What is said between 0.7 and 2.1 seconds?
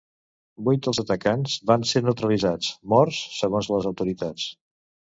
dels atacants van ser